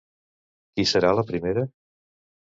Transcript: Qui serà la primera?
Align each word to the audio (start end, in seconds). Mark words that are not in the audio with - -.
Qui 0.77 0.85
serà 0.91 1.11
la 1.19 1.25
primera? 1.27 1.65